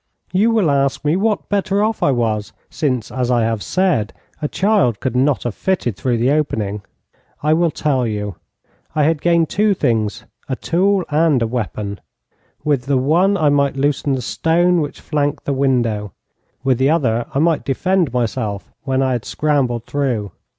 [0.33, 4.47] You will ask me what better off I was, since, as I have said, a
[4.47, 6.81] child could not have fitted through the opening.
[7.43, 8.37] I will tell you.
[8.95, 11.99] I had gained two things a tool and a weapon.
[12.63, 16.13] With the one I might loosen the stone which flanked the window.
[16.63, 20.31] With the other I might defend myself when I had scrambled through.